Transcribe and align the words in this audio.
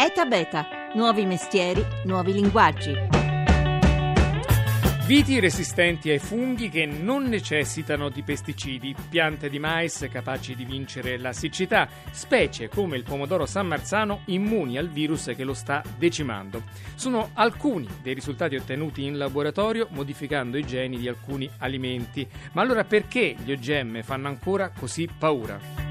ETA 0.00 0.26
Beta, 0.26 0.64
nuovi 0.94 1.26
mestieri, 1.26 1.84
nuovi 2.04 2.32
linguaggi. 2.32 2.94
Viti 5.06 5.40
resistenti 5.40 6.08
ai 6.10 6.20
funghi 6.20 6.68
che 6.68 6.86
non 6.86 7.24
necessitano 7.24 8.08
di 8.08 8.22
pesticidi, 8.22 8.94
piante 9.08 9.50
di 9.50 9.58
mais 9.58 10.06
capaci 10.08 10.54
di 10.54 10.64
vincere 10.64 11.18
la 11.18 11.32
siccità, 11.32 11.88
specie 12.12 12.68
come 12.68 12.96
il 12.96 13.02
pomodoro 13.02 13.44
San 13.44 13.66
Marzano 13.66 14.20
immuni 14.26 14.78
al 14.78 14.88
virus 14.88 15.32
che 15.34 15.42
lo 15.42 15.54
sta 15.54 15.82
decimando. 15.98 16.62
Sono 16.94 17.30
alcuni 17.32 17.88
dei 18.00 18.14
risultati 18.14 18.54
ottenuti 18.54 19.04
in 19.04 19.18
laboratorio 19.18 19.88
modificando 19.90 20.56
i 20.58 20.64
geni 20.64 20.98
di 20.98 21.08
alcuni 21.08 21.50
alimenti. 21.58 22.24
Ma 22.52 22.62
allora 22.62 22.84
perché 22.84 23.34
gli 23.42 23.50
OGM 23.50 24.02
fanno 24.02 24.28
ancora 24.28 24.70
così 24.70 25.08
paura? 25.18 25.87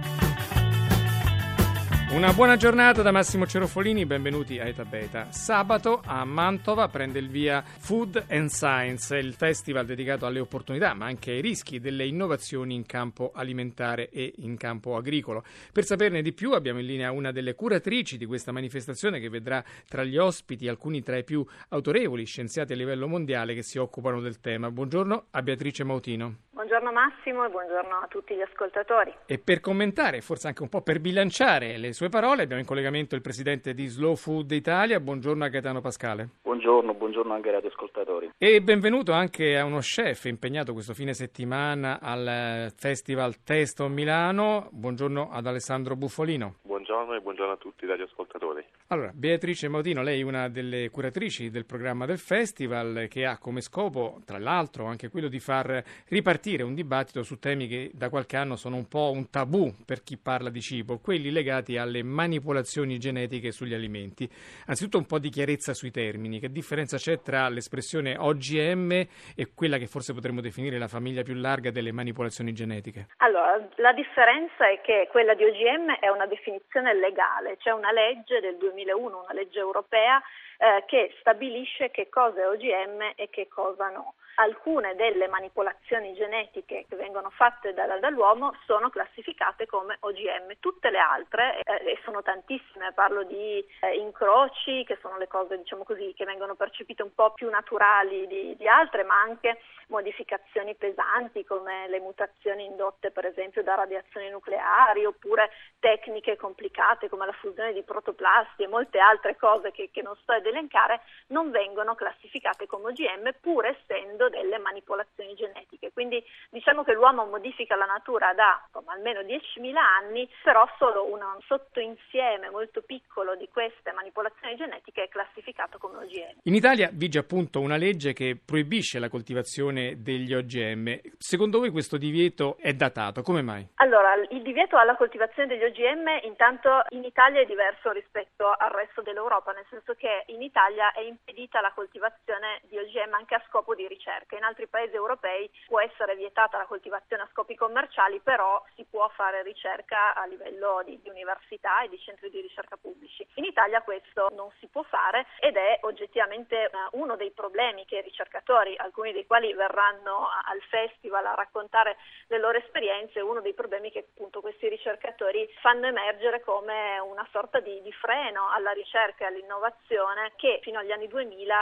Una 2.10 2.32
buona 2.32 2.56
giornata 2.56 3.02
da 3.02 3.12
Massimo 3.12 3.46
Cerofolini, 3.46 4.06
benvenuti 4.06 4.58
a 4.60 4.64
Eta 4.64 4.86
Beta. 4.86 5.30
Sabato 5.30 6.02
a 6.06 6.24
Mantova 6.24 6.88
prende 6.88 7.20
il 7.20 7.28
via 7.28 7.62
Food 7.62 8.24
and 8.30 8.48
Science, 8.48 9.16
il 9.18 9.34
festival 9.34 9.86
dedicato 9.86 10.26
alle 10.26 10.40
opportunità 10.40 10.94
ma 10.94 11.06
anche 11.06 11.32
ai 11.32 11.42
rischi 11.42 11.82
delle 11.82 12.06
innovazioni 12.08 12.76
in 12.76 12.86
campo 12.86 13.32
alimentare 13.36 14.10
e 14.10 14.34
in 14.38 14.56
campo 14.56 14.96
agricolo. 14.96 15.44
Per 15.74 15.84
saperne 15.84 16.22
di 16.22 16.32
più 16.32 16.54
abbiamo 16.54 16.80
in 16.80 16.86
linea 16.86 17.12
una 17.12 17.34
delle 17.34 17.56
curatrici 17.56 18.18
di 18.18 18.26
questa 18.26 18.54
manifestazione 18.54 19.20
che 19.20 19.28
vedrà 19.28 19.62
tra 19.90 20.06
gli 20.06 20.18
ospiti 20.18 20.70
alcuni 20.70 21.04
tra 21.04 21.18
i 21.18 21.26
più 21.26 21.46
autorevoli 21.68 22.24
scienziati 22.24 22.72
a 22.72 22.78
livello 22.78 23.10
mondiale 23.10 23.54
che 23.54 23.64
si 23.64 23.80
occupano 23.80 24.22
del 24.22 24.40
tema. 24.40 24.72
Buongiorno 24.72 25.26
a 25.32 25.42
Beatrice 25.42 25.84
Mautino. 25.84 26.36
Buongiorno 26.58 26.92
Massimo 26.92 27.46
e 27.46 27.50
buongiorno 27.50 27.98
a 27.98 28.08
tutti 28.08 28.34
gli 28.34 28.42
ascoltatori. 28.42 29.14
E 29.28 29.38
per 29.38 29.60
commentare, 29.60 30.22
forse 30.22 30.48
anche 30.48 30.64
un 30.64 30.70
po' 30.70 30.82
per 30.82 31.00
bilanciare 31.00 31.78
le 31.78 31.94
sue 31.94 32.10
parole, 32.10 32.42
abbiamo 32.42 32.60
in 32.60 32.68
collegamento 32.68 33.14
il 33.14 33.22
presidente 33.22 33.76
di 33.76 33.86
Slow 33.86 34.16
Food 34.16 34.50
Italia. 34.50 35.00
Buongiorno 35.00 35.44
a 35.44 35.50
Gaetano 35.50 35.82
Pascale. 35.82 36.30
Buongiorno, 36.42 36.96
buongiorno 36.96 37.32
anche 37.32 37.54
agli 37.54 37.68
ascoltatori. 37.68 38.32
E 38.40 38.60
benvenuto 38.64 39.12
anche 39.12 39.56
a 39.56 39.66
uno 39.66 39.82
chef 39.82 40.26
impegnato 40.26 40.74
questo 40.74 40.96
fine 40.96 41.14
settimana 41.14 42.00
al 42.02 42.74
Festival 42.76 43.44
Testo 43.44 43.88
Milano. 43.88 44.68
Buongiorno 44.72 45.30
ad 45.32 45.46
Alessandro 45.46 45.96
Buffolino. 45.96 46.56
Buongiorno 46.64 47.14
e 47.14 47.20
buongiorno 47.20 47.54
a 47.54 47.58
tutti 47.58 47.86
gli 47.86 47.92
ascoltatori. 47.92 48.66
Allora, 48.90 49.12
Beatrice 49.14 49.68
Mautino, 49.68 50.02
lei 50.02 50.22
è 50.22 50.24
una 50.24 50.48
delle 50.48 50.90
curatrici 50.90 51.50
del 51.50 51.66
programma 51.66 52.06
del 52.06 52.20
festival 52.20 53.08
che 53.10 53.26
ha 53.26 53.38
come 53.38 53.60
scopo, 53.60 54.22
tra 54.26 54.40
l'altro, 54.40 54.86
anche 54.86 55.10
quello 55.10 55.28
di 55.28 55.42
far 55.42 55.84
ripartire 56.08 56.64
un 56.64 56.74
dibattito 56.74 57.22
su 57.22 57.38
temi 57.38 57.68
che 57.68 57.92
da 57.94 58.08
qualche 58.08 58.38
anno 58.38 58.56
sono 58.56 58.78
un 58.78 58.88
po' 58.88 59.12
un 59.12 59.30
tabù 59.30 59.74
per 59.86 60.04
chi 60.04 60.16
parla 60.16 60.50
di 60.50 60.62
cibo, 60.62 61.00
quelli 61.00 61.32
legati 61.32 61.76
alle 61.76 62.02
manipolazioni 62.02 62.98
genetiche 62.98 63.52
sugli 63.52 63.74
alimenti. 63.74 64.26
Anzitutto 64.68 65.00
un 65.00 65.06
po' 65.06 65.20
di 65.20 65.32
chiarezza 65.32 65.74
sui 65.74 65.92
termini, 65.92 66.40
che 66.40 66.50
differenza 66.50 66.96
c'è 66.96 67.20
tra 67.20 67.50
l'espressione 67.50 68.16
OGM 68.18 68.92
e 69.36 69.52
quella 69.54 69.78
che 69.78 69.88
forse 69.88 70.14
potremmo 70.14 70.40
definire 70.40 70.78
la 70.78 70.88
famiglia 70.88 71.24
più 71.24 71.34
larga 71.34 71.72
delle 71.72 71.92
manipolazioni 71.92 72.54
genetiche? 72.54 73.08
Allora, 73.18 73.68
la 73.76 73.92
differenza 73.92 74.70
è 74.70 74.80
che 74.80 75.10
quella 75.12 75.34
di 75.34 75.44
OGM 75.44 75.92
è 76.00 76.08
una 76.08 76.26
definizione 76.26 76.94
legale, 76.94 77.58
c'è 77.58 77.72
una 77.72 77.92
legge 77.92 78.40
del 78.40 78.56
2000 78.56 78.77
2001, 78.78 79.18
una 79.24 79.34
legge 79.34 79.60
europea 79.60 80.22
eh, 80.58 80.84
che 80.86 81.16
stabilisce 81.20 81.90
che 81.90 82.10
cosa 82.10 82.42
è 82.42 82.48
OGM 82.48 83.14
e 83.16 83.30
che 83.30 83.48
cosa 83.48 83.90
no 83.90 84.14
alcune 84.40 84.96
delle 84.96 85.28
manipolazioni 85.28 86.14
genetiche 86.14 86.86
che 86.88 86.96
vengono 86.96 87.30
fatte 87.30 87.74
da, 87.74 87.86
dall'uomo 88.00 88.56
sono 88.66 88.90
classificate 88.90 89.66
come 89.66 89.98
OGM, 90.00 90.58
tutte 90.60 90.90
le 90.90 91.00
altre, 91.00 91.62
eh, 91.62 91.92
e 91.92 92.00
sono 92.04 92.22
tantissime, 92.22 92.94
parlo 92.94 93.24
di 93.24 93.66
eh, 93.82 93.96
incroci, 93.96 94.84
che 94.86 94.98
sono 95.02 95.18
le 95.18 95.28
cose 95.28 95.58
diciamo 95.58 95.84
così, 95.84 96.14
che 96.16 96.26
vengono 96.26 96.56
percepite 96.56 97.04
un 97.04 97.14
po' 97.14 97.34
più 97.34 97.50
naturali 97.50 98.28
di, 98.28 98.56
di 98.56 98.68
altre, 98.68 99.04
ma 99.04 99.20
anche 99.20 99.60
modificazioni 99.88 100.76
pesanti 100.76 101.44
come 101.46 101.88
le 101.88 102.00
mutazioni 102.00 102.66
indotte 102.66 103.12
per 103.12 103.26
esempio 103.26 103.64
da 103.64 103.76
radiazioni 103.76 104.30
nucleari 104.30 105.06
oppure 105.06 105.50
tecniche 105.80 106.36
complicate 106.36 107.10
come 107.10 107.26
la 107.26 107.32
fusione 107.34 107.74
di 107.74 107.84
protoplasti 107.84 108.64
e 108.64 108.68
molte 108.68 109.00
altre 109.00 109.36
cose 109.38 109.72
che, 109.72 109.90
che 109.92 110.02
non 110.02 110.16
sto 110.18 110.34
ad 110.34 110.46
elencare 110.46 111.02
non 111.28 111.52
vengono 111.52 111.96
classificate 111.96 112.68
come 112.68 112.90
OGM 112.90 113.32
pur 113.40 113.66
essendo 113.66 114.27
delle 114.30 114.58
manipolazioni 114.58 115.34
genetiche. 115.36 115.92
Quindi 115.92 116.24
diciamo 116.50 116.84
che 116.84 116.94
l'uomo 116.94 117.26
modifica 117.26 117.76
la 117.76 117.86
natura 117.86 118.34
da 118.34 118.62
insomma, 118.66 118.94
almeno 118.94 119.22
10.000 119.22 119.76
anni, 119.76 120.30
però 120.44 120.68
solo 120.78 121.06
un 121.12 121.22
sottoinsieme 121.46 122.50
molto 122.50 122.82
piccolo 122.82 123.36
di 123.36 123.48
queste 123.52 123.92
manipolazioni 123.92 124.56
genetiche 124.56 125.04
è 125.04 125.08
classificato 125.10 125.78
come 125.78 125.98
OGM. 125.98 126.40
In 126.44 126.56
Italia 126.56 126.90
vige 126.92 127.20
appunto 127.20 127.60
una 127.60 127.78
legge 127.78 128.14
che 128.14 128.38
proibisce 128.44 129.00
la 129.00 129.10
coltivazione 129.10 130.02
degli 130.02 130.34
OGM. 130.34 131.00
Secondo 131.18 131.60
voi 131.60 131.70
questo 131.70 131.98
divieto 131.98 132.58
è 132.60 132.74
datato? 132.74 133.22
Come 133.22 133.42
mai? 133.42 133.68
Allora, 133.76 134.16
il 134.30 134.42
divieto 134.42 134.78
alla 134.78 134.96
coltivazione 134.96 135.48
degli 135.48 135.64
OGM 135.64 136.20
intanto 136.24 136.84
in 136.90 137.04
Italia 137.04 137.42
è 137.42 137.46
diverso 137.46 137.92
rispetto 137.92 138.48
al 138.48 138.72
resto 138.72 139.02
dell'Europa, 139.02 139.52
nel 139.52 139.66
senso 139.70 139.94
che 139.94 140.24
in 140.28 140.42
Italia 140.42 140.92
è 140.92 141.02
impedita 141.02 141.62
la 141.62 141.72
coltivazione 141.74 142.62
di 142.70 142.78
OGM 142.78 143.14
anche 143.14 143.36
a 143.36 143.44
scopo 143.48 143.76
di 143.76 143.88
ricerca 143.88 144.17
ricerca. 144.18 144.36
In 144.36 144.44
altri 144.44 144.68
paesi 144.68 144.96
europei 144.96 145.50
può 145.68 145.80
essere 145.80 146.16
vietata 146.16 146.58
la 146.58 146.66
coltivazione 146.66 147.24
a 147.24 147.30
scopi 147.32 147.56
commerciali, 147.56 148.20
però 148.20 148.64
si 148.76 148.86
può 148.90 149.08
fare 149.10 149.44
ricerca 149.44 150.16
a 150.16 150.26
livello 150.26 150.82
di, 150.86 151.00
di 151.02 151.10
università 151.10 151.82
e 151.84 151.90
di 151.90 152.00
centri 152.00 152.30
di 152.30 152.42
ricerca 152.42 152.78
pubblici. 152.78 153.26
In 153.36 153.46
Italia 153.46 153.82
questo 153.82 154.30
non 154.34 154.50
si 154.60 154.68
può 154.68 154.84
fare 154.84 155.26
ed 155.40 155.56
è 155.56 155.80
oggettivamente 155.82 156.70
uh, 156.72 157.00
uno 157.00 157.16
dei 157.16 157.32
problemi 157.32 157.86
che 157.86 157.98
i 157.98 158.02
ricercatori, 158.02 158.76
alcuni 158.78 159.12
dei 159.12 159.26
quali 159.26 159.54
verranno 159.54 160.28
al 160.46 160.62
festival 160.70 161.26
a 161.26 161.36
raccontare 161.36 161.98
le 162.28 162.40
loro 162.40 162.58
esperienze, 162.58 163.20
uno 163.20 163.42
dei 163.42 163.54
problemi 163.54 163.92
che 163.92 164.08
appunto 164.10 164.42
questi 164.42 164.68
ricercatori 164.68 165.48
fanno 165.62 165.88
emergere 165.88 166.42
come 166.42 167.00
una 167.00 167.28
sorta 167.32 167.60
di, 167.60 167.82
di 167.82 167.92
freno 167.94 168.50
alla 168.50 168.72
ricerca 168.72 169.24
e 169.24 169.28
all'innovazione 169.28 170.34
che 170.36 170.60
fino 170.62 170.80
agli 170.80 170.92
anni 170.92 171.08
2000 171.08 171.56